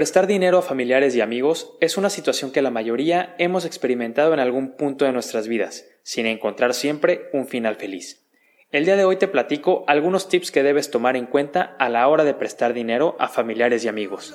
Prestar 0.00 0.26
dinero 0.26 0.56
a 0.56 0.62
familiares 0.62 1.14
y 1.14 1.20
amigos 1.20 1.74
es 1.78 1.98
una 1.98 2.08
situación 2.08 2.52
que 2.52 2.62
la 2.62 2.70
mayoría 2.70 3.34
hemos 3.36 3.66
experimentado 3.66 4.32
en 4.32 4.40
algún 4.40 4.74
punto 4.74 5.04
de 5.04 5.12
nuestras 5.12 5.46
vidas, 5.46 5.84
sin 6.02 6.24
encontrar 6.24 6.72
siempre 6.72 7.28
un 7.34 7.46
final 7.46 7.76
feliz. 7.76 8.26
El 8.70 8.86
día 8.86 8.96
de 8.96 9.04
hoy 9.04 9.16
te 9.16 9.28
platico 9.28 9.84
algunos 9.88 10.30
tips 10.30 10.52
que 10.52 10.62
debes 10.62 10.90
tomar 10.90 11.18
en 11.18 11.26
cuenta 11.26 11.76
a 11.78 11.90
la 11.90 12.08
hora 12.08 12.24
de 12.24 12.32
prestar 12.32 12.72
dinero 12.72 13.14
a 13.18 13.28
familiares 13.28 13.84
y 13.84 13.88
amigos. 13.88 14.34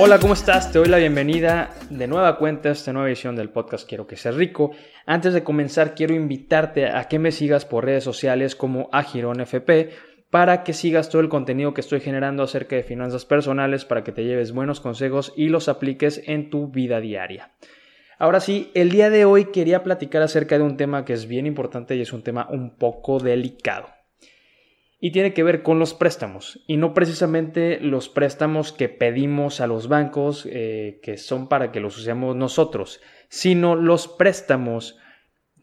Hola, 0.00 0.20
¿cómo 0.20 0.34
estás? 0.34 0.70
Te 0.70 0.78
doy 0.78 0.86
la 0.86 0.98
bienvenida 0.98 1.70
de 1.90 2.06
nueva 2.06 2.38
cuenta 2.38 2.68
a 2.68 2.72
esta 2.72 2.92
nueva 2.92 3.08
edición 3.08 3.34
del 3.34 3.50
podcast 3.50 3.88
Quiero 3.88 4.06
que 4.06 4.14
seas 4.14 4.36
rico. 4.36 4.70
Antes 5.06 5.34
de 5.34 5.42
comenzar, 5.42 5.96
quiero 5.96 6.14
invitarte 6.14 6.86
a 6.86 7.08
que 7.08 7.18
me 7.18 7.32
sigas 7.32 7.64
por 7.64 7.84
redes 7.84 8.04
sociales 8.04 8.54
como 8.54 8.88
AgironFP 8.92 9.90
para 10.30 10.62
que 10.62 10.72
sigas 10.72 11.08
todo 11.08 11.20
el 11.20 11.28
contenido 11.28 11.74
que 11.74 11.80
estoy 11.80 11.98
generando 11.98 12.44
acerca 12.44 12.76
de 12.76 12.84
finanzas 12.84 13.24
personales 13.24 13.84
para 13.84 14.04
que 14.04 14.12
te 14.12 14.22
lleves 14.22 14.52
buenos 14.52 14.78
consejos 14.80 15.32
y 15.36 15.48
los 15.48 15.68
apliques 15.68 16.22
en 16.26 16.48
tu 16.48 16.68
vida 16.68 17.00
diaria. 17.00 17.50
Ahora 18.20 18.38
sí, 18.38 18.70
el 18.74 18.90
día 18.90 19.10
de 19.10 19.24
hoy 19.24 19.46
quería 19.46 19.82
platicar 19.82 20.22
acerca 20.22 20.58
de 20.58 20.62
un 20.62 20.76
tema 20.76 21.04
que 21.04 21.12
es 21.12 21.26
bien 21.26 21.44
importante 21.44 21.96
y 21.96 22.02
es 22.02 22.12
un 22.12 22.22
tema 22.22 22.46
un 22.52 22.76
poco 22.76 23.18
delicado 23.18 23.97
y 25.00 25.12
tiene 25.12 25.32
que 25.32 25.44
ver 25.44 25.62
con 25.62 25.78
los 25.78 25.94
préstamos 25.94 26.60
y 26.66 26.76
no 26.76 26.92
precisamente 26.92 27.78
los 27.80 28.08
préstamos 28.08 28.72
que 28.72 28.88
pedimos 28.88 29.60
a 29.60 29.66
los 29.66 29.88
bancos 29.88 30.46
eh, 30.50 31.00
que 31.02 31.16
son 31.16 31.48
para 31.48 31.70
que 31.70 31.80
los 31.80 31.96
usemos 31.98 32.34
nosotros, 32.34 33.00
sino 33.28 33.76
los 33.76 34.08
préstamos 34.08 34.98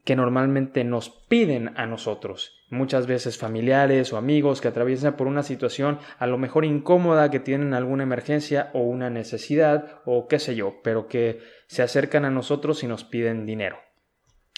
que 0.06 0.16
normalmente 0.16 0.84
nos 0.84 1.10
piden 1.10 1.72
a 1.78 1.88
nosotros, 1.88 2.64
muchas 2.70 3.08
veces 3.08 3.38
familiares 3.38 4.14
o 4.14 4.18
amigos 4.18 4.62
que 4.62 4.68
atraviesan 4.68 5.18
por 5.18 5.28
una 5.28 5.42
situación 5.42 6.00
a 6.20 6.28
lo 6.28 6.38
mejor 6.38 6.64
incómoda, 6.64 7.32
que 7.32 7.40
tienen 7.40 7.74
alguna 7.74 8.04
emergencia 8.04 8.70
o 8.74 8.82
una 8.82 9.10
necesidad 9.10 10.02
o 10.06 10.28
qué 10.28 10.38
sé 10.38 10.56
yo, 10.56 10.76
pero 10.84 11.08
que 11.08 11.40
se 11.68 11.82
acercan 11.82 12.24
a 12.24 12.30
nosotros 12.30 12.84
y 12.84 12.88
nos 12.88 13.04
piden 13.04 13.48
dinero, 13.48 13.80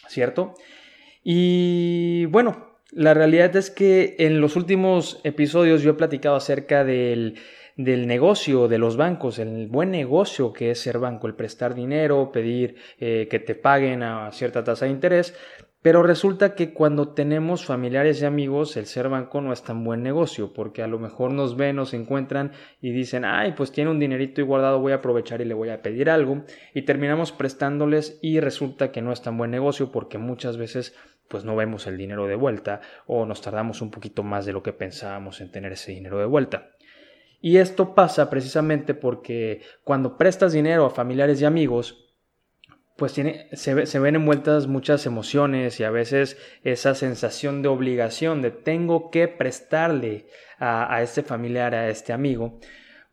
¿cierto? 0.07 0.53
Y 1.23 2.25
bueno, 2.25 2.76
la 2.91 3.13
realidad 3.13 3.55
es 3.55 3.69
que 3.69 4.15
en 4.19 4.39
los 4.39 4.55
últimos 4.55 5.19
episodios 5.23 5.81
yo 5.81 5.91
he 5.91 5.95
platicado 5.95 6.35
acerca 6.35 6.85
del, 6.85 7.35
negocio 7.75 8.67
de 8.67 8.77
los 8.77 8.97
bancos, 8.97 9.39
el 9.39 9.67
buen 9.67 9.91
negocio 9.91 10.53
que 10.53 10.71
es 10.71 10.79
ser 10.79 10.97
banco, 10.97 11.27
el 11.27 11.35
prestar 11.35 11.75
dinero, 11.75 12.31
pedir 12.31 12.75
eh, 12.99 13.27
que 13.29 13.39
te 13.39 13.55
paguen 13.55 14.03
a 14.03 14.31
cierta 14.31 14.63
tasa 14.63 14.85
de 14.85 14.91
interés, 14.91 15.35
pero 15.81 16.01
resulta 16.01 16.55
que 16.55 16.73
cuando 16.73 17.09
tenemos 17.09 17.65
familiares 17.65 18.21
y 18.21 18.25
amigos, 18.25 18.75
el 18.77 18.87
ser 18.87 19.09
banco 19.09 19.41
no 19.41 19.53
es 19.53 19.63
tan 19.63 19.83
buen 19.83 20.01
negocio, 20.01 20.51
porque 20.51 20.81
a 20.81 20.87
lo 20.87 20.97
mejor 20.97 21.31
nos 21.31 21.55
ven, 21.55 21.75
nos 21.75 21.93
encuentran 21.93 22.51
y 22.81 22.91
dicen, 22.91 23.23
ay, 23.25 23.53
pues 23.55 23.71
tiene 23.71 23.91
un 23.91 23.99
dinerito 23.99 24.41
y 24.41 24.43
guardado, 24.43 24.79
voy 24.79 24.91
a 24.91 24.95
aprovechar 24.95 25.39
y 25.39 25.45
le 25.45 25.53
voy 25.53 25.69
a 25.69 25.81
pedir 25.81 26.09
algo, 26.09 26.43
y 26.73 26.81
terminamos 26.81 27.31
prestándoles 27.31 28.17
y 28.21 28.39
resulta 28.39 28.91
que 28.91 29.01
no 29.01 29.11
es 29.11 29.21
tan 29.21 29.37
buen 29.37 29.51
negocio 29.51 29.91
porque 29.91 30.17
muchas 30.17 30.57
veces 30.57 30.95
pues 31.27 31.43
no 31.43 31.55
vemos 31.55 31.87
el 31.87 31.97
dinero 31.97 32.27
de 32.27 32.35
vuelta 32.35 32.81
o 33.05 33.25
nos 33.25 33.41
tardamos 33.41 33.81
un 33.81 33.91
poquito 33.91 34.23
más 34.23 34.45
de 34.45 34.53
lo 34.53 34.63
que 34.63 34.73
pensábamos 34.73 35.41
en 35.41 35.51
tener 35.51 35.73
ese 35.73 35.91
dinero 35.91 36.19
de 36.19 36.25
vuelta. 36.25 36.71
Y 37.39 37.57
esto 37.57 37.93
pasa 37.93 38.29
precisamente 38.29 38.93
porque 38.93 39.61
cuando 39.83 40.17
prestas 40.17 40.53
dinero 40.53 40.85
a 40.85 40.89
familiares 40.89 41.41
y 41.41 41.45
amigos, 41.45 42.07
pues 42.97 43.13
tiene, 43.13 43.47
se, 43.53 43.99
ven 43.99 44.15
envueltas 44.15 44.65
muchas 44.65 45.05
emociones 45.05 45.79
y 45.79 45.83
a 45.83 45.91
veces 45.91 46.37
esa 46.63 46.95
sensación 46.95 47.61
de 47.61 47.67
obligación 47.67 48.41
de 48.41 48.49
tengo 48.49 49.11
que 49.11 49.27
prestarle 49.27 50.25
a, 50.57 51.03
este 51.03 51.21
familiar, 51.21 51.75
a 51.75 51.89
este 51.89 52.11
amigo, 52.11 52.59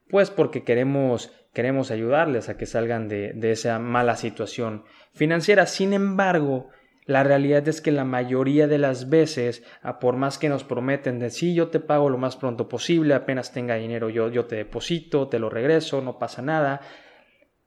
pues 0.08 0.30
porque 0.30 0.64
queremos, 0.64 1.32
queremos 1.52 1.90
ayudarles 1.90 2.48
a 2.48 2.56
que 2.56 2.64
salgan 2.64 3.08
de, 3.08 3.34
de 3.34 3.52
esa 3.52 3.78
mala 3.78 4.16
situación 4.16 4.84
financiera. 5.12 5.66
Sin 5.66 5.92
embargo, 5.92 6.70
la 7.06 7.22
realidad 7.22 7.68
es 7.68 7.80
que 7.82 7.92
la 7.92 8.04
mayoría 8.04 8.66
de 8.66 8.78
las 8.78 9.10
veces, 9.10 9.62
a 9.82 9.98
por 9.98 10.16
más 10.16 10.38
que 10.38 10.48
nos 10.48 10.64
prometen 10.64 11.18
de 11.18 11.30
sí, 11.30 11.54
yo 11.54 11.68
te 11.68 11.80
pago 11.80 12.08
lo 12.08 12.16
más 12.16 12.36
pronto 12.36 12.66
posible, 12.68 13.14
apenas 13.14 13.52
tenga 13.52 13.74
dinero 13.74 14.08
yo, 14.08 14.30
yo 14.30 14.46
te 14.46 14.56
deposito, 14.56 15.28
te 15.28 15.38
lo 15.38 15.50
regreso, 15.50 16.00
no 16.00 16.18
pasa 16.18 16.40
nada. 16.40 16.80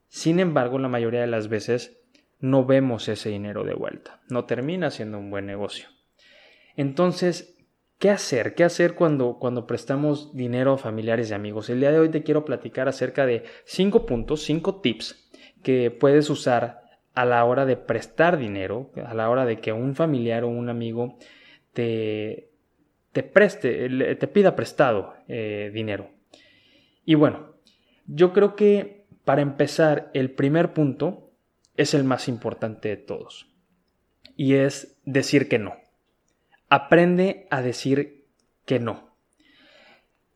Sin 0.08 0.40
embargo, 0.40 0.80
la 0.80 0.88
mayoría 0.88 1.22
de 1.22 1.28
las 1.28 1.50
veces 1.50 2.02
no 2.40 2.66
vemos 2.66 3.08
ese 3.09 3.30
dinero 3.30 3.64
de 3.64 3.76
vuelta. 3.76 4.22
No 4.28 4.46
termina 4.46 4.90
siendo 4.90 5.20
un 5.20 5.30
buen 5.30 5.46
negocio. 5.46 5.88
Entonces, 6.76 7.58
¿qué 8.00 8.09
hacer? 8.09 8.56
¿Qué 8.56 8.64
hacer 8.64 8.96
cuando, 8.96 9.38
cuando 9.40 9.68
prestamos 9.68 10.36
dinero 10.36 10.74
a 10.74 10.78
familiares 10.80 11.30
y 11.30 11.36
amigos? 11.36 11.70
El 11.70 11.80
día 11.80 11.92
de 11.92 12.00
hoy 12.00 12.09
te 12.09 12.24
quiero 12.24 12.44
platicar 12.44 12.88
acerca 12.88 13.28
de 13.28 13.44
cinco 13.66 14.08
puntos, 14.08 14.42
cinco 14.42 14.81
tips 14.81 15.30
que 15.62 15.92
puedes 15.92 16.30
usar 16.31 16.87
a 17.17 17.25
la 17.25 17.44
hora 17.45 17.66
de 17.66 17.78
prestar 17.78 18.38
dinero, 18.38 18.91
a 19.03 19.16
la 19.16 19.28
hora 19.31 19.45
de 19.45 19.59
que 19.59 19.73
un 19.73 19.95
familiar 19.95 20.44
o 20.44 20.50
un 20.50 20.69
amigo 20.69 21.17
te, 21.73 22.51
te 23.11 23.23
preste, 23.23 23.89
te 24.16 24.28
pida 24.28 24.55
prestado 24.55 25.16
eh, 25.28 25.72
dinero. 25.73 26.11
Y 27.05 27.16
bueno, 27.16 27.55
yo 28.05 28.33
creo 28.33 28.55
que 28.55 29.07
para 29.25 29.41
empezar, 29.41 30.11
el 30.13 30.29
primer 30.29 30.73
punto 30.73 31.31
es 31.75 31.95
el 31.95 32.03
más 32.03 32.28
importante 32.28 32.89
de 32.89 32.97
todos. 32.97 33.49
Y 34.35 34.53
es 34.53 35.01
decir 35.03 35.49
que 35.49 35.57
no. 35.57 35.73
Aprende 36.69 37.47
a 37.49 37.63
decir 37.63 38.28
que 38.66 38.79
no. 38.79 39.17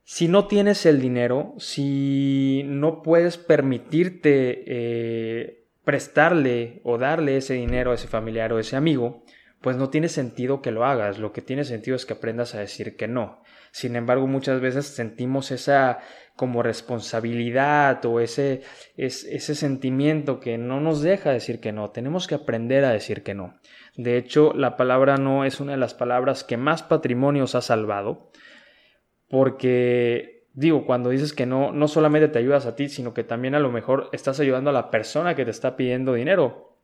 Si 0.04 0.28
no 0.28 0.48
tienes 0.48 0.88
el 0.88 1.00
dinero, 1.00 1.54
si 1.60 2.64
no 2.66 3.04
puedes 3.04 3.38
permitirte 3.38 4.64
eh, 4.66 5.61
prestarle 5.84 6.82
o 6.84 6.98
darle 6.98 7.38
ese 7.38 7.56
dinero 7.56 7.92
a 7.92 7.96
ese 7.96 8.08
familiar 8.08 8.54
o 8.54 8.60
ese 8.60 8.76
amigo, 8.76 9.24
pues 9.62 9.78
no 9.78 9.90
tiene 9.90 10.10
sentido 10.10 10.62
que 10.62 10.72
lo 10.72 10.86
hagas. 10.86 11.20
Lo 11.20 11.32
que 11.32 11.42
tiene 11.42 11.64
sentido 11.64 11.96
es 11.96 12.06
que 12.06 12.14
aprendas 12.14 12.56
a 12.56 12.60
decir 12.60 12.96
que 12.96 13.08
no. 13.08 13.44
Sin 13.72 13.96
embargo, 13.96 14.28
muchas 14.28 14.60
veces 14.60 14.88
sentimos 14.88 15.52
esa 15.52 16.00
como 16.36 16.64
responsabilidad 16.64 18.04
o 18.06 18.20
ese, 18.20 18.62
ese 18.98 19.56
sentimiento 19.56 20.40
que 20.40 20.58
no 20.58 20.80
nos 20.80 21.02
deja 21.02 21.32
decir 21.32 21.60
que 21.60 21.72
no. 21.72 21.92
Tenemos 21.92 22.28
que 22.28 22.36
aprender 22.36 22.84
a 22.84 22.92
decir 22.92 23.22
que 23.22 23.36
no. 23.36 23.60
De 23.96 24.18
hecho, 24.18 24.54
la 24.54 24.78
palabra 24.78 25.18
no 25.18 25.46
es 25.46 25.60
una 25.60 25.74
de 25.74 25.78
las 25.78 25.94
palabras 25.94 26.44
que 26.44 26.58
más 26.58 26.82
patrimonios 26.82 27.54
ha 27.56 27.62
salvado 27.62 28.32
porque 29.32 30.31
digo, 30.54 30.86
cuando 30.86 31.10
dices 31.10 31.34
que 31.34 31.46
no, 31.46 31.72
no 31.72 31.88
solamente 31.88 32.28
te 32.28 32.40
ayudas 32.40 32.66
a 32.66 32.76
ti, 32.76 32.90
sino 32.90 33.14
que 33.14 33.24
también 33.24 33.56
a 33.56 33.60
lo 33.60 33.72
mejor 33.72 34.10
estás 34.12 34.40
ayudando 34.40 34.70
a 34.70 34.74
la 34.74 34.92
persona 34.92 35.36
que 35.36 35.46
te 35.46 35.52
está 35.52 35.76
pidiendo 35.76 36.14
dinero. 36.14 36.78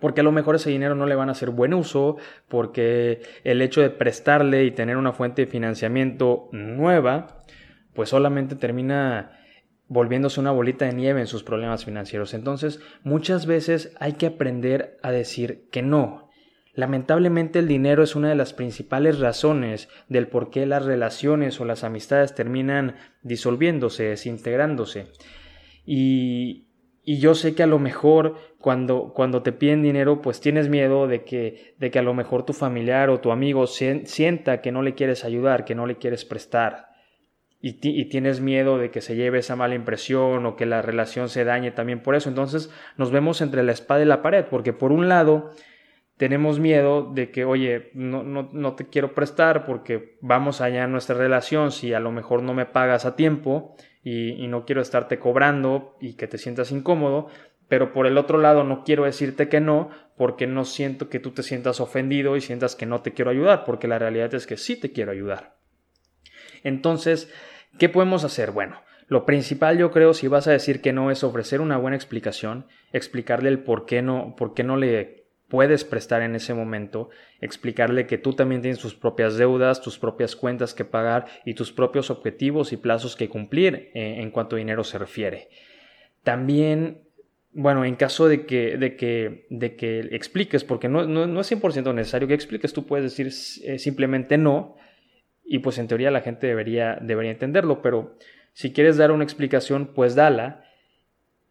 Porque 0.00 0.20
a 0.20 0.24
lo 0.24 0.32
mejor 0.32 0.56
ese 0.56 0.70
dinero 0.70 0.94
no 0.94 1.06
le 1.06 1.14
van 1.14 1.28
a 1.28 1.32
hacer 1.32 1.50
buen 1.50 1.72
uso, 1.72 2.16
porque 2.48 3.22
el 3.44 3.62
hecho 3.62 3.80
de 3.80 3.90
prestarle 3.90 4.64
y 4.64 4.70
tener 4.70 4.96
una 4.96 5.12
fuente 5.12 5.42
de 5.44 5.50
financiamiento 5.50 6.48
nueva, 6.52 7.42
pues 7.94 8.08
solamente 8.08 8.56
termina 8.56 9.38
volviéndose 9.86 10.40
una 10.40 10.50
bolita 10.50 10.86
de 10.86 10.94
nieve 10.94 11.20
en 11.20 11.26
sus 11.26 11.44
problemas 11.44 11.84
financieros. 11.84 12.34
Entonces, 12.34 12.80
muchas 13.02 13.46
veces 13.46 13.94
hay 14.00 14.14
que 14.14 14.26
aprender 14.26 14.98
a 15.02 15.10
decir 15.10 15.68
que 15.70 15.82
no, 15.82 16.23
Lamentablemente 16.74 17.60
el 17.60 17.68
dinero 17.68 18.02
es 18.02 18.16
una 18.16 18.28
de 18.28 18.34
las 18.34 18.52
principales 18.52 19.20
razones 19.20 19.88
del 20.08 20.26
por 20.26 20.50
qué 20.50 20.66
las 20.66 20.84
relaciones 20.84 21.60
o 21.60 21.64
las 21.64 21.84
amistades 21.84 22.34
terminan 22.34 22.96
disolviéndose, 23.22 24.04
desintegrándose. 24.04 25.06
Y, 25.86 26.66
yo 27.06 27.34
sé 27.34 27.54
que 27.54 27.62
a 27.62 27.66
lo 27.66 27.78
mejor 27.78 28.36
cuando, 28.58 29.12
cuando 29.14 29.42
te 29.42 29.52
piden 29.52 29.82
dinero, 29.82 30.22
pues 30.22 30.40
tienes 30.40 30.70
miedo 30.70 31.06
de 31.06 31.22
que, 31.22 31.74
de 31.78 31.90
que 31.90 31.98
a 31.98 32.02
lo 32.02 32.14
mejor 32.14 32.46
tu 32.46 32.54
familiar 32.54 33.10
o 33.10 33.20
tu 33.20 33.30
amigo 33.30 33.66
sienta 33.66 34.62
que 34.62 34.72
no 34.72 34.80
le 34.80 34.94
quieres 34.94 35.22
ayudar, 35.22 35.66
que 35.66 35.74
no 35.74 35.86
le 35.86 35.96
quieres 35.98 36.24
prestar. 36.24 36.94
Y, 37.60 37.72
tienes 38.08 38.40
miedo 38.40 38.78
de 38.78 38.90
que 38.90 39.00
se 39.00 39.16
lleve 39.16 39.38
esa 39.38 39.56
mala 39.56 39.74
impresión 39.74 40.44
o 40.44 40.56
que 40.56 40.66
la 40.66 40.82
relación 40.82 41.28
se 41.28 41.44
dañe 41.44 41.70
también 41.70 42.02
por 42.02 42.14
eso. 42.14 42.28
Entonces 42.28 42.70
nos 42.96 43.10
vemos 43.10 43.40
entre 43.40 43.62
la 43.62 43.72
espada 43.72 44.02
y 44.02 44.06
la 44.06 44.22
pared, 44.22 44.46
porque 44.50 44.72
por 44.72 44.92
un 44.92 45.08
lado 45.08 45.50
tenemos 46.16 46.60
miedo 46.60 47.10
de 47.12 47.30
que, 47.30 47.44
oye, 47.44 47.90
no, 47.94 48.22
no, 48.22 48.48
no, 48.52 48.74
te 48.74 48.86
quiero 48.86 49.14
prestar 49.14 49.66
porque 49.66 50.16
vamos 50.20 50.60
allá 50.60 50.84
en 50.84 50.92
nuestra 50.92 51.16
relación 51.16 51.72
si 51.72 51.92
a 51.92 52.00
lo 52.00 52.12
mejor 52.12 52.42
no 52.42 52.54
me 52.54 52.66
pagas 52.66 53.04
a 53.04 53.16
tiempo 53.16 53.74
y, 54.02 54.32
y, 54.32 54.46
no 54.46 54.64
quiero 54.64 54.80
estarte 54.80 55.18
cobrando 55.18 55.96
y 56.00 56.14
que 56.14 56.28
te 56.28 56.38
sientas 56.38 56.70
incómodo, 56.70 57.28
pero 57.68 57.92
por 57.92 58.06
el 58.06 58.18
otro 58.18 58.38
lado 58.38 58.62
no 58.62 58.84
quiero 58.84 59.04
decirte 59.04 59.48
que 59.48 59.60
no 59.60 59.90
porque 60.16 60.46
no 60.46 60.64
siento 60.64 61.08
que 61.08 61.18
tú 61.18 61.32
te 61.32 61.42
sientas 61.42 61.80
ofendido 61.80 62.36
y 62.36 62.40
sientas 62.40 62.76
que 62.76 62.86
no 62.86 63.02
te 63.02 63.12
quiero 63.12 63.30
ayudar, 63.30 63.64
porque 63.64 63.88
la 63.88 63.98
realidad 63.98 64.32
es 64.34 64.46
que 64.46 64.56
sí 64.56 64.76
te 64.76 64.92
quiero 64.92 65.10
ayudar. 65.10 65.56
Entonces, 66.62 67.32
¿qué 67.78 67.88
podemos 67.88 68.24
hacer? 68.24 68.52
Bueno, 68.52 68.80
Lo 69.06 69.26
principal 69.26 69.76
yo 69.76 69.90
creo 69.90 70.14
si 70.14 70.28
vas 70.28 70.46
a 70.46 70.52
decir 70.52 70.80
que 70.80 70.94
no 70.94 71.10
es 71.10 71.24
ofrecer 71.24 71.60
una 71.60 71.76
buena 71.76 71.96
explicación, 71.96 72.66
explicarle 72.90 73.50
el 73.50 73.58
por 73.58 73.84
qué 73.84 74.00
no, 74.00 74.34
por 74.34 74.54
qué 74.54 74.64
no 74.64 74.78
le 74.78 75.23
puedes 75.48 75.84
prestar 75.84 76.22
en 76.22 76.34
ese 76.34 76.54
momento, 76.54 77.10
explicarle 77.40 78.06
que 78.06 78.18
tú 78.18 78.32
también 78.32 78.62
tienes 78.62 78.80
tus 78.80 78.94
propias 78.94 79.36
deudas, 79.36 79.80
tus 79.80 79.98
propias 79.98 80.36
cuentas 80.36 80.74
que 80.74 80.84
pagar 80.84 81.26
y 81.44 81.54
tus 81.54 81.72
propios 81.72 82.10
objetivos 82.10 82.72
y 82.72 82.76
plazos 82.76 83.16
que 83.16 83.28
cumplir 83.28 83.90
eh, 83.94 84.16
en 84.20 84.30
cuanto 84.30 84.56
a 84.56 84.58
dinero 84.58 84.84
se 84.84 84.98
refiere. 84.98 85.48
También 86.22 87.04
bueno, 87.56 87.84
en 87.84 87.94
caso 87.94 88.26
de 88.26 88.46
que, 88.46 88.76
de 88.76 88.96
que, 88.96 89.46
de 89.48 89.76
que 89.76 90.00
expliques, 90.10 90.64
porque 90.64 90.88
no, 90.88 91.06
no, 91.06 91.40
es 91.40 91.52
100% 91.52 91.94
necesario 91.94 92.26
que 92.26 92.34
expliques, 92.34 92.72
tú 92.72 92.84
puedes 92.84 93.04
decir 93.04 93.28
eh, 93.64 93.78
simplemente 93.78 94.36
no, 94.36 94.76
y 95.44 95.60
pues 95.60 95.78
en 95.78 95.86
teoría 95.86 96.10
la 96.10 96.20
gente 96.20 96.48
debería, 96.48 96.98
debería 97.00 97.30
entenderlo, 97.30 97.80
pero 97.80 98.18
si 98.54 98.72
quieres 98.72 98.96
dar 98.96 99.12
una 99.12 99.24
explicación, 99.24 99.92
pues 99.94 100.14
dala. 100.14 100.64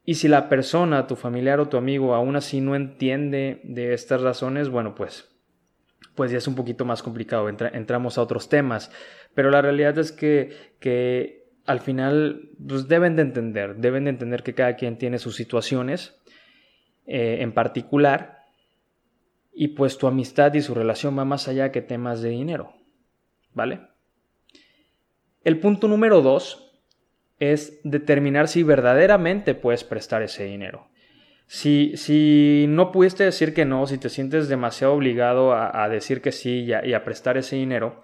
Y 0.06 0.16
si 0.16 0.28
la 0.28 0.50
persona, 0.50 1.08
tu 1.08 1.16
familiar 1.16 1.60
o 1.60 1.70
tu 1.70 1.78
amigo 1.78 2.14
aún 2.14 2.36
así 2.36 2.60
no 2.60 2.76
entiende 2.76 3.62
de 3.64 3.94
estas 3.94 4.22
razones, 4.22 4.70
bueno, 4.70 4.96
pues, 4.96 5.34
pues 6.16 6.32
ya 6.32 6.38
es 6.38 6.48
un 6.48 6.56
poquito 6.56 6.84
más 6.84 7.02
complicado, 7.02 7.48
entramos 7.50 8.18
a 8.18 8.22
otros 8.22 8.50
temas. 8.50 8.92
Pero 9.34 9.50
la 9.50 9.62
realidad 9.62 9.98
es 9.98 10.12
que, 10.12 10.74
que 10.80 11.44
al 11.66 11.80
final 11.80 12.50
pues 12.68 12.88
deben 12.88 13.16
de 13.16 13.22
entender, 13.22 13.78
deben 13.78 14.06
de 14.06 14.10
entender 14.12 14.44
que 14.44 14.54
cada 14.54 14.76
quien 14.76 14.98
tiene 14.98 15.18
sus 15.20 15.36
situaciones 15.36 16.22
eh, 17.06 17.38
en 17.40 17.54
particular 17.54 18.44
y 19.54 19.70
pues 19.70 19.98
tu 19.98 20.08
amistad 20.08 20.54
y 20.54 20.62
su 20.62 20.74
relación 20.74 21.18
va 21.18 21.26
más 21.26 21.48
allá 21.48 21.72
que 21.72 21.82
temas 21.82 22.22
de 22.22 22.30
dinero, 22.30 22.74
¿vale? 23.54 23.82
El 25.44 25.60
punto 25.60 25.88
número 25.88 26.22
dos 26.22 26.63
es 27.40 27.80
determinar 27.84 28.48
si 28.48 28.64
verdaderamente 28.64 29.56
puedes 29.56 29.84
prestar 29.84 30.22
ese 30.22 30.46
dinero. 30.46 30.88
Si, 31.48 31.98
si 31.98 32.66
no 32.70 32.92
pudiste 32.92 33.24
decir 33.24 33.54
que 33.54 33.66
no, 33.66 33.86
si 33.86 33.98
te 33.98 34.10
sientes 34.10 34.48
demasiado 34.48 34.94
obligado 34.94 35.54
a, 35.54 35.88
decir 35.90 36.22
que 36.22 36.32
sí 36.32 36.66
y 36.66 36.94
a 36.94 37.04
prestar 37.04 37.38
ese 37.38 37.58
dinero, 37.58 38.02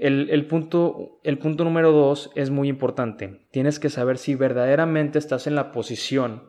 el, 0.00 0.46
punto, 0.46 1.20
el 1.24 1.36
punto 1.36 1.62
número 1.62 1.92
dos 1.92 2.30
es 2.34 2.48
muy 2.48 2.68
importante. 2.68 3.42
Tienes 3.50 3.78
que 3.78 3.90
saber 3.90 4.16
si 4.16 4.34
verdaderamente 4.34 5.18
estás 5.18 5.46
en 5.46 5.54
la 5.54 5.72
posición 5.72 6.44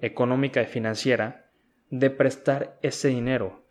económica 0.00 0.62
y 0.62 0.66
financiera 0.66 1.50
de 1.90 2.10
prestar 2.10 2.78
ese 2.82 3.08
dinero. 3.08 3.66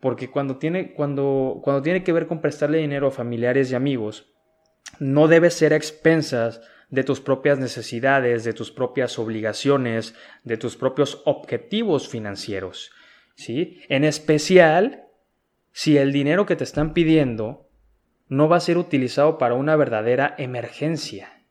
Porque 0.00 0.30
cuando 0.30 0.56
tiene, 0.56 0.94
cuando, 0.94 1.60
cuando 1.62 1.82
tiene 1.82 2.02
que 2.04 2.12
ver 2.14 2.26
con 2.26 2.40
prestarle 2.40 2.78
dinero 2.78 3.08
a 3.08 3.10
familiares 3.10 3.70
y 3.70 3.74
amigos, 3.74 4.32
no 4.98 5.28
debe 5.28 5.50
ser 5.50 5.74
a 5.74 5.76
expensas 5.76 6.62
de 6.90 7.04
tus 7.04 7.20
propias 7.20 7.58
necesidades, 7.58 8.44
de 8.44 8.52
tus 8.52 8.70
propias 8.70 9.18
obligaciones, 9.18 10.14
de 10.44 10.56
tus 10.56 10.76
propios 10.76 11.22
objetivos 11.24 12.08
financieros. 12.08 12.90
¿sí? 13.34 13.80
En 13.88 14.04
especial, 14.04 15.04
si 15.72 15.98
el 15.98 16.12
dinero 16.12 16.46
que 16.46 16.56
te 16.56 16.64
están 16.64 16.94
pidiendo 16.94 17.64
no 18.28 18.48
va 18.48 18.56
a 18.56 18.60
ser 18.60 18.78
utilizado 18.78 19.38
para 19.38 19.54
una 19.54 19.76
verdadera 19.76 20.34
emergencia. 20.38 21.42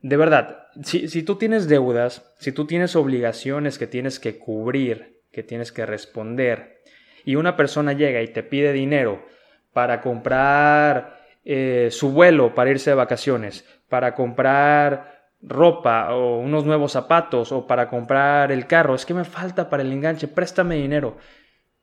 De 0.00 0.16
verdad, 0.16 0.66
si, 0.82 1.22
tú 1.22 1.36
tienes 1.36 1.68
deudas, 1.68 2.34
si 2.38 2.52
tú 2.52 2.66
tienes 2.66 2.96
obligaciones 2.96 3.78
que 3.78 3.86
tienes 3.86 4.18
que 4.18 4.38
cubrir, 4.38 5.20
que 5.30 5.42
tienes 5.42 5.72
que 5.72 5.86
responder, 5.86 6.82
y 7.24 7.36
una 7.36 7.56
persona 7.56 7.92
llega 7.92 8.20
y 8.20 8.28
te 8.28 8.42
pide 8.42 8.72
dinero 8.72 9.24
para 9.72 10.00
comprar 10.00 11.20
eh, 11.44 11.88
su 11.90 12.10
vuelo 12.10 12.54
para 12.54 12.70
irse 12.70 12.90
de 12.90 12.96
vacaciones, 12.96 13.64
para 13.92 14.14
comprar 14.14 15.28
ropa 15.42 16.14
o 16.14 16.38
unos 16.38 16.64
nuevos 16.64 16.92
zapatos 16.92 17.52
o 17.52 17.66
para 17.66 17.90
comprar 17.90 18.50
el 18.50 18.66
carro, 18.66 18.94
es 18.94 19.04
que 19.04 19.12
me 19.12 19.26
falta 19.26 19.68
para 19.68 19.82
el 19.82 19.92
enganche, 19.92 20.28
préstame 20.28 20.76
dinero. 20.76 21.18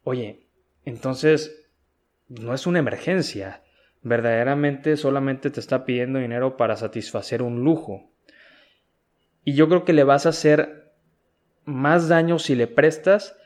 Oye, 0.03 0.47
entonces 0.85 1.69
no 2.27 2.56
es 2.56 2.65
una 2.65 2.79
emergencia, 2.79 3.61
verdaderamente 4.01 4.97
solamente 4.97 5.51
te 5.51 5.59
está 5.59 5.85
pidiendo 5.85 6.17
dinero 6.17 6.57
para 6.57 6.77
satisfacer 6.77 7.44
un 7.44 7.63
lujo. 7.63 8.09
Y 9.44 9.53
yo 9.53 9.69
creo 9.69 9.85
que 9.85 9.94
le 9.94 10.03
vas 10.03 10.25
a 10.25 10.29
hacer 10.29 10.95
más 11.63 12.07
daño 12.07 12.39
si 12.39 12.56
le 12.56 12.65
prestas 12.65 13.38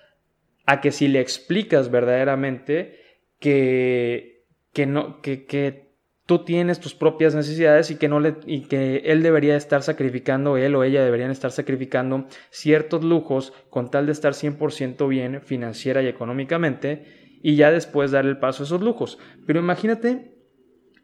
a 0.65 0.80
que 0.80 0.94
si 0.94 1.10
le 1.10 1.19
explicas 1.19 1.92
verdaderamente 1.92 2.98
que, 3.39 4.45
que, 4.71 4.86
no, 4.86 5.21
que, 5.21 5.45
que 5.45 5.93
tú 6.34 6.46
tienes 6.46 6.80
tus 6.80 6.96
propias 6.96 7.36
necesidades 7.36 7.92
y 7.92 7.96
que, 7.96 8.10
no 8.10 8.20
y 8.48 8.62
que 8.62 9.04
él 9.06 9.22
debería 9.22 9.56
estar 9.56 9.84
sacrificando, 9.84 10.58
él 10.58 10.74
o 10.74 10.84
ella 10.84 11.04
deberían 11.04 11.30
estar 11.30 11.52
sacrificando 11.52 12.26
ciertos 12.50 13.04
lujos 13.04 13.54
con 13.70 13.92
tal 13.92 14.08
de 14.08 14.14
estar 14.14 14.34
100% 14.34 15.08
bien 15.08 15.44
financiera 15.44 16.02
y 16.02 16.08
económicamente 16.08 17.38
y 17.44 17.56
ya 17.56 17.70
después 17.70 18.10
dar 18.10 18.26
el 18.26 18.40
paso 18.40 18.64
a 18.64 18.66
esos 18.66 18.82
lujos. 18.82 19.20
Pero 19.46 19.60
imagínate 19.60 20.40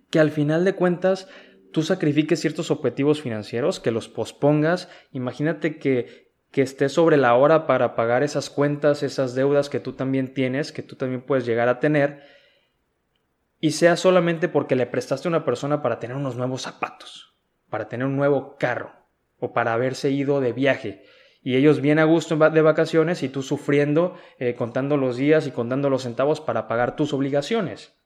que 0.10 0.20
al 0.20 0.32
final 0.32 0.66
de 0.66 0.74
cuentas 0.74 1.30
tú 1.72 1.84
sacrifiques 1.84 2.40
ciertos 2.40 2.72
objetivos 2.72 3.22
financieros, 3.22 3.80
que 3.80 3.92
los 3.92 4.10
pospongas. 4.10 4.90
Imagínate 5.12 5.78
que, 5.78 6.32
que 6.50 6.64
estés 6.64 6.94
sobre 6.94 7.18
la 7.18 7.36
hora 7.36 7.68
para 7.68 7.94
pagar 7.94 8.24
esas 8.24 8.50
cuentas, 8.50 9.04
esas 9.04 9.36
deudas 9.36 9.70
que 9.70 9.80
tú 9.80 9.94
también 9.94 10.34
tienes, 10.34 10.72
que 10.72 10.82
tú 10.82 10.96
también 10.96 11.22
puedes 11.22 11.46
llegar 11.46 11.70
a 11.70 11.80
tener, 11.80 12.24
y 13.60 13.72
sea 13.72 13.98
solamente 13.98 14.48
porque 14.48 14.76
le 14.76 14.86
prestaste 14.86 15.28
a 15.28 15.32
una 15.32 15.46
persona 15.46 15.82
para 15.82 16.00
tener 16.00 16.16
unos 16.16 16.36
nuevos 16.36 16.62
zapatos, 16.62 17.36
para 17.70 17.90
tener 17.90 18.08
un 18.08 18.16
nuevo 18.16 18.56
carro, 18.58 18.92
o 19.40 19.54
para 19.54 19.74
haberse 19.74 20.12
ido 20.12 20.42
de 20.42 20.54
viaje. 20.54 21.04
Y 21.42 21.56
ellos 21.56 21.82
bien 21.82 22.00
a 22.00 22.04
gusto 22.04 22.36
de 22.38 22.62
vacaciones 22.62 23.24
y 23.24 23.30
tú 23.30 23.42
sufriendo, 23.42 24.16
eh, 24.38 24.56
contando 24.56 24.98
los 24.98 25.18
días 25.18 25.48
y 25.48 25.52
contando 25.52 25.90
los 25.90 26.04
centavos 26.04 26.42
para 26.42 26.68
pagar 26.68 26.96
tus 26.96 27.14
obligaciones. 27.14 27.98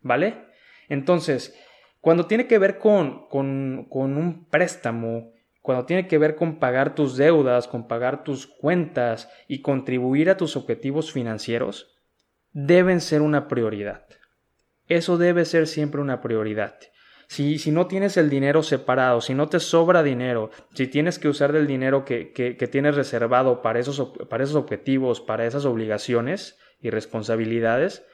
¿Vale? 0.00 0.46
Entonces, 0.88 1.58
cuando 2.00 2.26
tiene 2.26 2.46
que 2.46 2.58
ver 2.58 2.78
con, 2.78 3.26
con, 3.28 3.86
con 3.90 4.16
un 4.16 4.48
préstamo, 4.48 5.32
cuando 5.60 5.86
tiene 5.86 6.06
que 6.06 6.18
ver 6.18 6.36
con 6.36 6.60
pagar 6.60 6.94
tus 6.94 7.16
deudas, 7.16 7.66
con 7.66 7.88
pagar 7.88 8.22
tus 8.22 8.46
cuentas 8.46 9.28
y 9.48 9.60
contribuir 9.60 10.30
a 10.30 10.36
tus 10.36 10.56
objetivos 10.56 11.12
financieros, 11.12 11.98
deben 12.52 13.00
ser 13.00 13.22
una 13.22 13.48
prioridad. 13.48 14.06
Eso 14.88 15.18
debe 15.18 15.44
ser 15.44 15.66
siempre 15.66 16.00
una 16.00 16.20
prioridad. 16.20 16.78
Si, 17.26 17.58
si, 17.58 17.70
no 17.70 17.86
tienes 17.86 18.16
el 18.16 18.30
dinero 18.30 18.62
separado, 18.62 19.20
si 19.20 19.34
no 19.34 19.48
te 19.48 19.60
sobra 19.60 20.02
dinero, 20.02 20.50
si 20.72 20.86
tienes 20.86 21.18
que 21.18 21.28
usar 21.28 21.52
del 21.52 21.66
dinero 21.66 22.06
que, 22.06 22.32
que, 22.32 22.54
tienes 22.68 22.94
reservado 22.94 23.60
para 23.60 23.78
esos, 23.78 24.14
para 24.30 24.44
esos 24.44 24.56
objetivos, 24.56 25.20
para 25.20 25.44
esas 25.44 25.66
obligaciones 25.66 26.58
y 26.80 26.88
responsabilidades, 26.88 28.06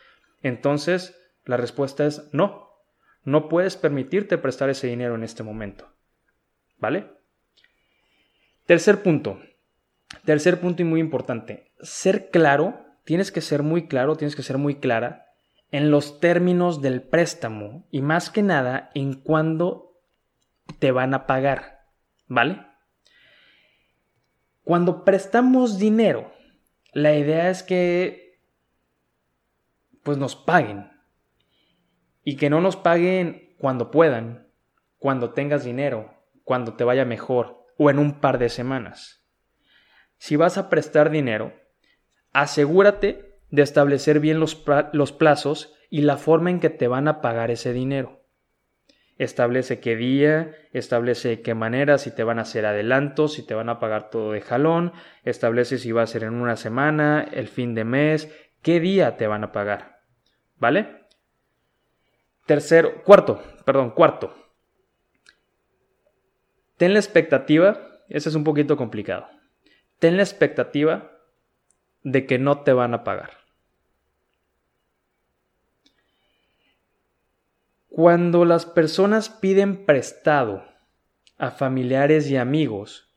entonces 0.43 1.17
la 1.45 1.57
respuesta 1.57 2.05
es 2.07 2.29
no. 2.33 2.71
No 3.23 3.49
puedes 3.49 3.77
permitirte 3.77 4.37
prestar 4.37 4.69
ese 4.69 4.89
dinero 4.89 5.15
en 5.15 5.23
este 5.23 5.45
momento. 5.45 5.89
¿Vale? 6.79 7.07
Tercer 8.67 9.01
punto. 9.03 9.41
Tercer 10.25 10.61
punto 10.61 10.83
y 10.83 10.85
muy 10.85 10.99
importante. 10.99 11.71
Ser 11.81 12.31
claro, 12.31 12.81
tienes 13.05 13.31
que 13.31 13.41
ser 13.41 13.63
muy 13.63 13.87
claro, 13.87 14.17
tienes 14.17 14.35
que 14.35 14.43
ser 14.43 14.59
muy 14.59 14.75
clara 14.75 15.24
en 15.71 15.91
los 15.91 16.21
términos 16.21 16.81
del 16.81 17.03
préstamo 17.03 17.87
y 17.91 18.01
más 18.03 18.31
que 18.31 18.43
nada 18.43 18.91
en 18.95 19.15
cuándo 19.15 20.01
te 20.79 20.93
van 20.93 21.15
a 21.15 21.27
pagar. 21.27 21.87
¿Vale? 22.27 22.67
Cuando 24.63 25.05
prestamos 25.05 25.79
dinero, 25.79 26.33
la 26.93 27.15
idea 27.15 27.51
es 27.51 27.63
que 27.63 28.41
pues 30.03 30.19
nos 30.19 30.37
paguen, 30.37 30.95
y 32.25 32.37
que 32.37 32.51
no 32.51 32.61
nos 32.61 32.77
paguen 32.77 33.55
cuando 33.59 33.91
puedan, 33.91 34.49
cuando 34.99 35.33
tengas 35.33 35.65
dinero, 35.65 36.15
cuando 36.43 36.75
te 36.75 36.85
vaya 36.85 37.05
mejor 37.05 37.67
o 37.79 37.91
en 37.91 37.99
un 37.99 38.21
par 38.21 38.39
de 38.39 38.49
semanas. 38.49 39.23
Si 40.17 40.37
vas 40.37 40.57
a 40.57 40.71
prestar 40.71 41.11
dinero, 41.11 41.53
asegúrate 42.33 43.34
de 43.55 43.63
establecer 43.63 44.19
bien 44.19 44.41
los, 44.41 44.57
plazos 44.57 45.75
y 45.89 46.01
la 46.01 46.17
forma 46.17 46.51
en 46.51 46.59
que 46.59 46.71
te 46.71 46.89
van 46.89 47.07
a 47.07 47.21
pagar 47.21 47.53
ese 47.53 47.73
dinero. 47.73 48.21
Establece 49.17 49.79
qué 49.79 49.95
día, 49.95 50.57
establece 50.73 51.41
qué 51.41 51.55
manera, 51.55 51.99
si 51.99 52.11
te 52.11 52.25
van 52.25 52.41
a 52.41 52.43
hacer 52.43 52.67
adelantos, 52.67 53.35
si 53.35 53.47
te 53.47 53.55
van 53.55 53.69
a 53.69 53.79
pagar 53.79 54.11
todo 54.11 54.33
de 54.33 54.41
jalón, 54.41 54.93
establece 55.23 55.79
si 55.79 55.93
va 55.93 56.03
a 56.03 56.09
ser 56.09 56.25
en 56.25 56.35
una 56.35 56.57
semana, 56.57 57.29
el 57.33 57.47
fin 57.47 57.77
de 57.77 57.85
mes, 57.85 58.29
qué 58.61 58.81
día 58.81 59.17
te 59.17 59.29
van 59.29 59.45
a 59.45 59.53
pagar. 59.53 60.01
¿Vale? 60.57 61.05
Tercero, 62.47 63.05
cuarto, 63.05 63.41
perdón, 63.65 63.93
cuarto. 63.93 64.35
Ten 66.77 66.93
la 66.93 66.99
expectativa, 66.99 68.01
ese 68.09 68.31
es 68.31 68.35
un 68.35 68.43
poquito 68.43 68.77
complicado. 68.77 69.29
Ten 70.01 70.17
la 70.17 70.25
expectativa 70.25 71.13
de 72.03 72.27
que 72.27 72.41
no 72.41 72.63
te 72.63 72.73
van 72.73 72.95
a 72.95 73.05
pagar. 73.05 73.44
Cuando 77.97 78.45
las 78.45 78.67
personas 78.67 79.29
piden 79.29 79.85
prestado 79.87 80.65
a 81.39 81.53
familiares 81.53 82.29
y 82.29 82.37
amigos, 82.37 83.15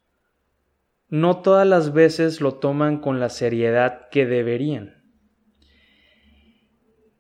no 1.09 1.41
todas 1.41 1.65
las 1.65 1.93
veces 1.93 2.41
lo 2.41 2.59
toman 2.59 2.99
con 2.99 3.19
la 3.19 3.29
seriedad 3.29 4.07
que 4.11 4.27
deberían. 4.27 5.03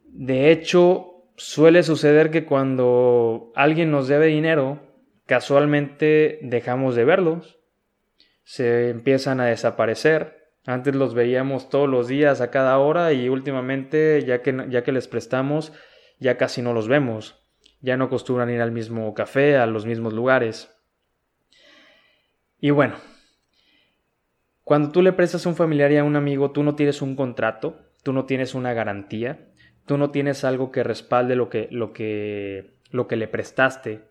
De 0.03 0.51
hecho, 0.51 1.31
suele 1.35 1.81
suceder 1.81 2.29
que 2.29 2.45
cuando 2.45 3.51
alguien 3.55 3.89
nos 3.89 4.07
debe 4.07 4.27
dinero, 4.27 4.79
casualmente 5.25 6.37
dejamos 6.43 6.93
de 6.95 7.05
verlos, 7.05 7.57
se 8.43 8.91
empiezan 8.91 9.39
a 9.39 9.45
desaparecer. 9.45 10.51
Antes 10.67 10.93
los 10.93 11.15
veíamos 11.15 11.69
todos 11.69 11.89
los 11.89 12.07
días 12.07 12.39
a 12.39 12.51
cada 12.51 12.77
hora 12.77 13.13
y 13.13 13.29
últimamente, 13.29 14.23
ya 14.27 14.43
que, 14.43 14.67
ya 14.69 14.83
que 14.83 14.91
les 14.91 15.07
prestamos, 15.07 15.73
ya 16.19 16.37
casi 16.37 16.61
no 16.61 16.71
los 16.71 16.87
vemos. 16.87 17.36
Ya 17.81 17.97
no 17.97 18.05
acostumbran 18.05 18.49
ir 18.49 18.61
al 18.61 18.71
mismo 18.71 19.13
café, 19.13 19.57
a 19.57 19.65
los 19.65 19.85
mismos 19.85 20.13
lugares. 20.13 20.73
Y 22.59 22.71
bueno, 22.71 22.95
cuando 24.63 24.91
tú 24.91 25.01
le 25.01 25.13
prestas 25.13 25.45
a 25.45 25.49
un 25.49 25.55
familiar 25.55 25.91
y 25.91 25.97
a 25.97 26.03
un 26.03 26.15
amigo, 26.15 26.51
tú 26.51 26.63
no 26.63 26.75
tienes 26.75 27.01
un 27.01 27.15
contrato, 27.15 27.79
tú 28.03 28.13
no 28.13 28.25
tienes 28.25 28.55
una 28.55 28.73
garantía, 28.73 29.47
tú 29.85 29.97
no 29.97 30.11
tienes 30.11 30.43
algo 30.43 30.71
que 30.71 30.83
respalde 30.83 31.35
lo 31.35 31.49
que, 31.49 31.67
lo 31.71 31.93
que, 31.93 32.77
lo 32.89 33.07
que 33.07 33.15
le 33.15 33.27
prestaste. 33.27 34.01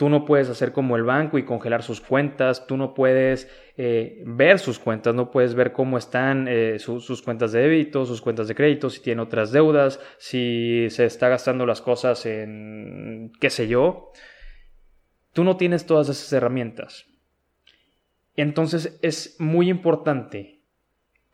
Tú 0.00 0.08
no 0.08 0.24
puedes 0.24 0.48
hacer 0.48 0.72
como 0.72 0.96
el 0.96 1.02
banco 1.02 1.36
y 1.36 1.44
congelar 1.44 1.82
sus 1.82 2.00
cuentas, 2.00 2.66
tú 2.66 2.78
no 2.78 2.94
puedes 2.94 3.50
eh, 3.76 4.22
ver 4.24 4.58
sus 4.58 4.78
cuentas, 4.78 5.14
no 5.14 5.30
puedes 5.30 5.54
ver 5.54 5.74
cómo 5.74 5.98
están 5.98 6.48
eh, 6.48 6.78
sus 6.78 7.20
cuentas 7.20 7.52
de 7.52 7.60
débito, 7.60 8.06
sus 8.06 8.22
cuentas 8.22 8.48
de 8.48 8.54
crédito, 8.54 8.88
si 8.88 9.02
tiene 9.02 9.20
otras 9.20 9.52
deudas, 9.52 10.00
si 10.16 10.86
se 10.88 11.04
está 11.04 11.28
gastando 11.28 11.66
las 11.66 11.82
cosas 11.82 12.24
en 12.24 13.30
qué 13.40 13.50
sé 13.50 13.68
yo. 13.68 14.10
Tú 15.34 15.44
no 15.44 15.58
tienes 15.58 15.84
todas 15.84 16.08
esas 16.08 16.32
herramientas. 16.32 17.04
Entonces 18.36 18.98
es 19.02 19.36
muy 19.38 19.68
importante 19.68 20.62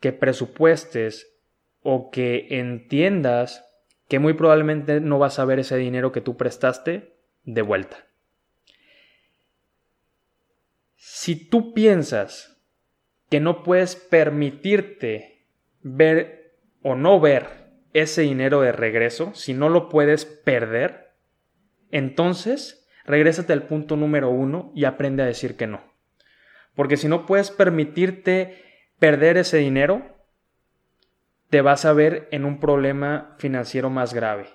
que 0.01 0.11
presupuestes 0.11 1.39
o 1.83 2.11
que 2.11 2.47
entiendas 2.49 3.63
que 4.09 4.19
muy 4.19 4.33
probablemente 4.33 4.99
no 4.99 5.19
vas 5.19 5.39
a 5.39 5.45
ver 5.45 5.59
ese 5.59 5.77
dinero 5.77 6.11
que 6.11 6.19
tú 6.19 6.35
prestaste 6.35 7.15
de 7.45 7.61
vuelta. 7.61 8.07
Si 10.97 11.35
tú 11.35 11.73
piensas 11.73 12.61
que 13.29 13.39
no 13.39 13.63
puedes 13.63 13.95
permitirte 13.95 15.47
ver 15.81 16.57
o 16.81 16.95
no 16.95 17.19
ver 17.19 17.67
ese 17.93 18.23
dinero 18.23 18.61
de 18.61 18.71
regreso, 18.71 19.33
si 19.33 19.53
no 19.53 19.69
lo 19.69 19.89
puedes 19.89 20.25
perder, 20.25 21.11
entonces 21.91 22.87
regrésate 23.05 23.53
al 23.53 23.67
punto 23.67 23.95
número 23.95 24.29
uno 24.29 24.71
y 24.75 24.85
aprende 24.85 25.23
a 25.23 25.27
decir 25.27 25.55
que 25.55 25.67
no. 25.67 25.81
Porque 26.75 26.97
si 26.97 27.07
no 27.07 27.25
puedes 27.25 27.51
permitirte 27.51 28.63
perder 28.99 29.37
ese 29.37 29.57
dinero, 29.57 30.17
te 31.49 31.61
vas 31.61 31.85
a 31.85 31.93
ver 31.93 32.27
en 32.31 32.45
un 32.45 32.59
problema 32.59 33.35
financiero 33.39 33.89
más 33.89 34.13
grave. 34.13 34.47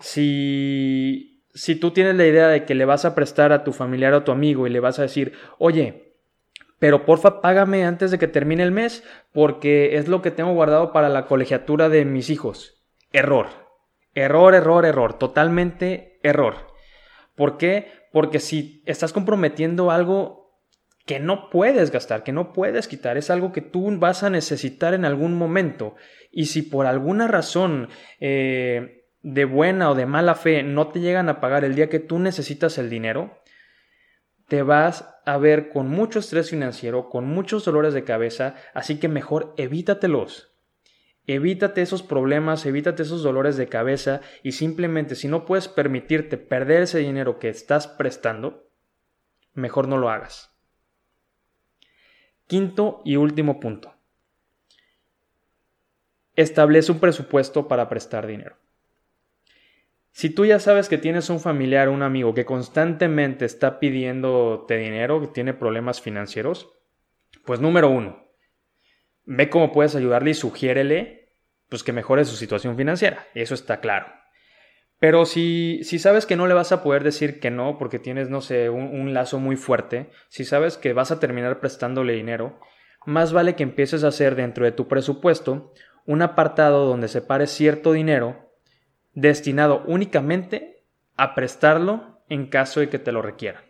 Si, 0.00 1.31
si 1.54 1.76
tú 1.76 1.90
tienes 1.90 2.16
la 2.16 2.26
idea 2.26 2.48
de 2.48 2.64
que 2.64 2.74
le 2.74 2.84
vas 2.84 3.04
a 3.04 3.14
prestar 3.14 3.52
a 3.52 3.64
tu 3.64 3.72
familiar 3.72 4.14
o 4.14 4.18
a 4.18 4.24
tu 4.24 4.32
amigo 4.32 4.66
y 4.66 4.70
le 4.70 4.80
vas 4.80 4.98
a 4.98 5.02
decir, 5.02 5.32
oye, 5.58 6.14
pero 6.78 7.04
porfa 7.04 7.40
págame 7.40 7.84
antes 7.84 8.10
de 8.10 8.18
que 8.18 8.26
termine 8.26 8.62
el 8.62 8.72
mes 8.72 9.04
porque 9.32 9.96
es 9.96 10.08
lo 10.08 10.22
que 10.22 10.30
tengo 10.30 10.52
guardado 10.52 10.92
para 10.92 11.08
la 11.08 11.26
colegiatura 11.26 11.88
de 11.88 12.04
mis 12.04 12.30
hijos. 12.30 12.82
Error. 13.12 13.46
Error, 14.14 14.54
error, 14.54 14.84
error. 14.84 15.18
Totalmente 15.18 16.18
error. 16.22 16.72
¿Por 17.36 17.56
qué? 17.56 17.92
Porque 18.12 18.40
si 18.40 18.82
estás 18.86 19.12
comprometiendo 19.12 19.90
algo 19.90 20.42
que 21.06 21.20
no 21.20 21.50
puedes 21.50 21.90
gastar, 21.90 22.22
que 22.22 22.32
no 22.32 22.52
puedes 22.52 22.88
quitar, 22.88 23.16
es 23.16 23.30
algo 23.30 23.52
que 23.52 23.60
tú 23.60 23.90
vas 23.98 24.22
a 24.22 24.30
necesitar 24.30 24.94
en 24.94 25.04
algún 25.04 25.34
momento. 25.34 25.94
Y 26.30 26.46
si 26.46 26.62
por 26.62 26.86
alguna 26.86 27.28
razón 27.28 27.88
eh, 28.20 29.01
de 29.22 29.44
buena 29.44 29.90
o 29.90 29.94
de 29.94 30.06
mala 30.06 30.34
fe 30.34 30.62
no 30.62 30.88
te 30.88 31.00
llegan 31.00 31.28
a 31.28 31.40
pagar 31.40 31.64
el 31.64 31.74
día 31.74 31.88
que 31.88 32.00
tú 32.00 32.18
necesitas 32.18 32.78
el 32.78 32.90
dinero, 32.90 33.42
te 34.48 34.62
vas 34.62 35.08
a 35.24 35.38
ver 35.38 35.70
con 35.70 35.88
mucho 35.88 36.18
estrés 36.18 36.50
financiero, 36.50 37.08
con 37.08 37.26
muchos 37.26 37.64
dolores 37.64 37.94
de 37.94 38.04
cabeza, 38.04 38.56
así 38.74 38.98
que 38.98 39.08
mejor 39.08 39.54
evítatelos. 39.56 40.52
Evítate 41.26 41.82
esos 41.82 42.02
problemas, 42.02 42.66
evítate 42.66 43.04
esos 43.04 43.22
dolores 43.22 43.56
de 43.56 43.68
cabeza 43.68 44.20
y 44.42 44.52
simplemente 44.52 45.14
si 45.14 45.28
no 45.28 45.46
puedes 45.46 45.68
permitirte 45.68 46.36
perder 46.36 46.82
ese 46.82 46.98
dinero 46.98 47.38
que 47.38 47.48
estás 47.48 47.86
prestando, 47.86 48.68
mejor 49.54 49.86
no 49.86 49.98
lo 49.98 50.10
hagas. 50.10 50.50
Quinto 52.48 53.02
y 53.04 53.16
último 53.16 53.60
punto. 53.60 53.94
Establece 56.34 56.90
un 56.90 56.98
presupuesto 56.98 57.68
para 57.68 57.88
prestar 57.88 58.26
dinero. 58.26 58.56
Si 60.12 60.28
tú 60.28 60.44
ya 60.44 60.58
sabes 60.58 60.88
que 60.88 60.98
tienes 60.98 61.30
un 61.30 61.40
familiar 61.40 61.88
o 61.88 61.92
un 61.92 62.02
amigo 62.02 62.34
que 62.34 62.44
constantemente 62.44 63.46
está 63.46 63.80
pidiéndote 63.80 64.76
dinero, 64.76 65.20
que 65.20 65.26
tiene 65.26 65.54
problemas 65.54 66.00
financieros, 66.00 66.70
pues 67.44 67.60
número 67.60 67.88
uno, 67.88 68.22
ve 69.24 69.48
cómo 69.48 69.72
puedes 69.72 69.96
ayudarle 69.96 70.30
y 70.30 70.34
sugiérele 70.34 71.30
pues 71.68 71.82
que 71.82 71.92
mejore 71.92 72.26
su 72.26 72.36
situación 72.36 72.76
financiera. 72.76 73.26
Eso 73.34 73.54
está 73.54 73.80
claro. 73.80 74.06
Pero 74.98 75.24
si, 75.24 75.80
si 75.82 75.98
sabes 75.98 76.26
que 76.26 76.36
no 76.36 76.46
le 76.46 76.54
vas 76.54 76.70
a 76.70 76.82
poder 76.82 77.02
decir 77.02 77.40
que 77.40 77.50
no 77.50 77.78
porque 77.78 77.98
tienes, 77.98 78.28
no 78.28 78.42
sé, 78.42 78.68
un, 78.68 79.14
lazo 79.14 79.40
muy 79.40 79.56
fuerte, 79.56 80.10
si 80.28 80.44
sabes 80.44 80.76
que 80.76 80.92
vas 80.92 81.10
a 81.10 81.18
terminar 81.18 81.58
prestándole 81.58 82.12
dinero, 82.12 82.60
más 83.06 83.32
vale 83.32 83.56
que 83.56 83.62
empieces 83.62 84.04
a 84.04 84.08
hacer 84.08 84.36
dentro 84.36 84.64
de 84.66 84.72
tu 84.72 84.86
presupuesto 84.86 85.72
un 86.06 86.22
apartado 86.22 86.86
donde 86.86 87.08
separes 87.08 87.50
cierto 87.50 87.92
dinero 87.92 88.51
destinado 89.14 89.82
únicamente 89.86 90.84
a 91.16 91.34
prestarlo 91.34 92.22
en 92.28 92.46
caso 92.46 92.80
de 92.80 92.88
que 92.88 92.98
te 92.98 93.12
lo 93.12 93.22
requieran. 93.22 93.64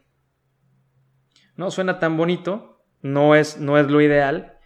No 1.56 1.70
suena 1.70 1.98
tan 1.98 2.16
bonito, 2.16 2.84
no 3.02 3.34
es, 3.34 3.58
no 3.58 3.78
es 3.78 3.88
lo 3.88 4.00
ideal, 4.00 4.58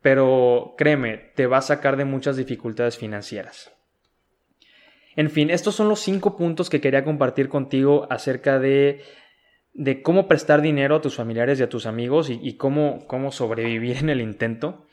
pero 0.00 0.74
créeme, 0.76 1.16
te 1.34 1.46
va 1.46 1.58
a 1.58 1.62
sacar 1.62 1.96
de 1.96 2.04
muchas 2.04 2.36
dificultades 2.36 2.98
financieras. 2.98 3.72
En 5.16 5.30
fin, 5.30 5.50
estos 5.50 5.74
son 5.74 5.88
los 5.88 6.00
cinco 6.00 6.36
puntos 6.36 6.68
que 6.68 6.80
quería 6.80 7.04
compartir 7.04 7.48
contigo 7.48 8.06
acerca 8.10 8.58
de, 8.58 9.02
de 9.72 10.02
cómo 10.02 10.26
prestar 10.26 10.60
dinero 10.60 10.96
a 10.96 11.00
tus 11.00 11.14
familiares 11.14 11.60
y 11.60 11.62
a 11.62 11.68
tus 11.68 11.86
amigos 11.86 12.30
y, 12.30 12.56
cómo, 12.56 13.06
cómo 13.06 13.30
sobrevivir 13.30 13.98
en 13.98 14.08
el 14.08 14.20
intento. 14.20 14.86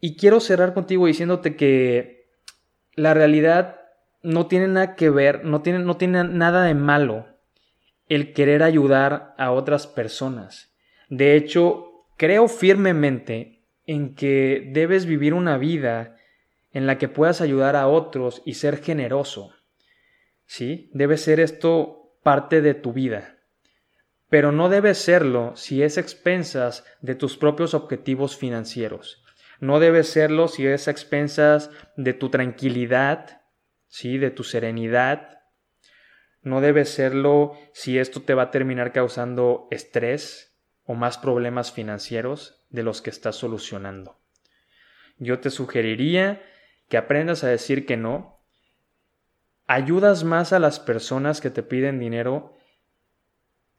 Y 0.00 0.16
quiero 0.16 0.40
cerrar 0.40 0.74
contigo 0.74 1.06
diciéndote 1.06 1.56
que 1.56 2.19
la 2.94 3.14
realidad 3.14 3.80
no 4.22 4.46
tiene 4.46 4.68
nada 4.68 4.96
que 4.96 5.10
ver, 5.10 5.44
no 5.44 5.62
tiene, 5.62 5.78
no 5.80 5.96
tiene 5.96 6.24
nada 6.24 6.64
de 6.64 6.74
malo 6.74 7.26
el 8.08 8.32
querer 8.32 8.62
ayudar 8.62 9.34
a 9.38 9.52
otras 9.52 9.86
personas. 9.86 10.74
De 11.08 11.36
hecho, 11.36 12.06
creo 12.16 12.48
firmemente 12.48 13.62
en 13.86 14.14
que 14.14 14.68
debes 14.72 15.06
vivir 15.06 15.32
una 15.32 15.58
vida 15.58 16.16
en 16.72 16.86
la 16.86 16.98
que 16.98 17.08
puedas 17.08 17.40
ayudar 17.40 17.76
a 17.76 17.88
otros 17.88 18.42
y 18.44 18.54
ser 18.54 18.82
generoso. 18.82 19.52
¿Sí? 20.46 20.90
Debe 20.92 21.16
ser 21.16 21.40
esto 21.40 22.16
parte 22.22 22.60
de 22.60 22.74
tu 22.74 22.92
vida. 22.92 23.36
Pero 24.28 24.52
no 24.52 24.68
debe 24.68 24.94
serlo 24.94 25.56
si 25.56 25.82
es 25.82 25.98
expensas 25.98 26.84
de 27.00 27.14
tus 27.14 27.36
propios 27.36 27.74
objetivos 27.74 28.36
financieros. 28.36 29.24
No 29.60 29.78
debe 29.78 30.04
serlo 30.04 30.48
si 30.48 30.66
es 30.66 30.88
expensas 30.88 31.70
de 31.96 32.14
tu 32.14 32.30
tranquilidad, 32.30 33.42
¿sí? 33.88 34.16
de 34.18 34.30
tu 34.30 34.42
serenidad. 34.42 35.42
No 36.42 36.62
debe 36.62 36.86
serlo 36.86 37.52
si 37.74 37.98
esto 37.98 38.22
te 38.22 38.32
va 38.32 38.44
a 38.44 38.50
terminar 38.50 38.92
causando 38.92 39.68
estrés 39.70 40.58
o 40.84 40.94
más 40.94 41.18
problemas 41.18 41.72
financieros 41.72 42.66
de 42.70 42.82
los 42.82 43.02
que 43.02 43.10
estás 43.10 43.36
solucionando. 43.36 44.18
Yo 45.18 45.40
te 45.40 45.50
sugeriría 45.50 46.42
que 46.88 46.96
aprendas 46.96 47.44
a 47.44 47.48
decir 47.48 47.84
que 47.84 47.98
no, 47.98 48.40
ayudas 49.66 50.24
más 50.24 50.54
a 50.54 50.58
las 50.58 50.80
personas 50.80 51.42
que 51.42 51.50
te 51.50 51.62
piden 51.62 51.98
dinero 52.00 52.56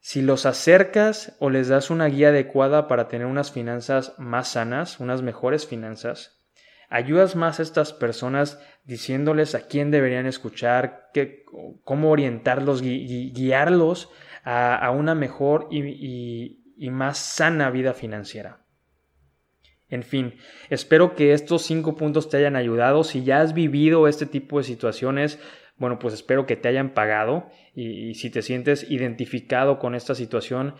si 0.04 0.20
los 0.20 0.46
acercas 0.46 1.36
o 1.38 1.48
les 1.48 1.68
das 1.68 1.88
una 1.88 2.06
guía 2.06 2.30
adecuada 2.30 2.88
para 2.88 3.06
tener 3.06 3.24
unas 3.28 3.52
finanzas 3.52 4.14
más 4.18 4.48
sanas, 4.48 4.98
unas 4.98 5.22
mejores 5.22 5.64
finanzas, 5.64 6.44
ayudas 6.90 7.36
más 7.36 7.60
a 7.60 7.62
estas 7.62 7.92
personas 7.92 8.60
diciéndoles 8.82 9.54
a 9.54 9.68
quién 9.68 9.92
deberían 9.92 10.26
escuchar, 10.26 11.12
cómo 11.84 12.10
orientarlos, 12.10 12.82
guiarlos 12.82 14.10
a, 14.42 14.90
una 14.90 15.14
mejor 15.14 15.68
y 15.70 16.58
más 16.90 17.18
sana 17.18 17.70
vida 17.70 17.94
financiera. 17.94 18.62
En 19.92 20.02
fin, 20.02 20.34
espero 20.70 21.14
que 21.14 21.34
estos 21.34 21.62
cinco 21.62 21.96
puntos 21.96 22.30
te 22.30 22.38
hayan 22.38 22.56
ayudado. 22.56 23.04
Si 23.04 23.24
ya 23.24 23.42
has 23.42 23.52
vivido 23.52 24.08
este 24.08 24.24
tipo 24.24 24.56
de 24.56 24.64
situaciones, 24.64 25.38
bueno, 25.82 25.98
pues 25.98 26.14
espero 26.14 26.46
que 26.46 26.54
te 26.54 26.68
hayan 26.68 26.94
pagado 26.94 27.48
y, 27.74 28.14
si 28.14 28.30
te 28.30 28.42
sientes 28.42 28.88
identificado 28.88 29.80
con 29.80 29.96
esta 29.96 30.14
situación, 30.14 30.76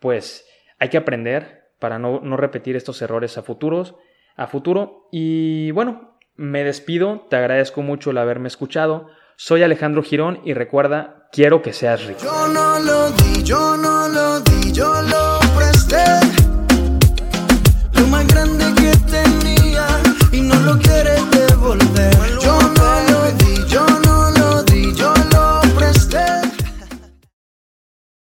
pues 0.00 0.46
hay 0.78 0.88
que 0.88 0.96
aprender 0.96 1.64
para 1.78 1.98
no, 1.98 2.20
no 2.22 2.38
repetir 2.38 2.74
estos 2.74 3.02
errores 3.02 3.36
a 3.36 3.42
futuros, 3.42 3.96
a 4.34 4.46
futuro. 4.46 5.08
Y 5.12 5.72
bueno, 5.72 6.18
me 6.36 6.64
despido, 6.64 7.26
te 7.28 7.36
agradezco 7.36 7.82
mucho 7.82 8.12
el 8.12 8.18
haberme 8.18 8.48
escuchado. 8.48 9.10
Soy 9.36 9.62
Alejandro 9.62 10.02
Girón 10.02 10.40
y 10.42 10.54
recuerda, 10.54 11.28
quiero 11.32 11.60
que 11.60 11.74
seas 11.74 12.06
rico. 12.06 12.20
Yo 12.22 12.48
no 12.48 12.78
lo 12.78 13.10
di, 13.10 13.42
yo 13.42 13.76
no 13.76 14.08
lo 14.08 14.25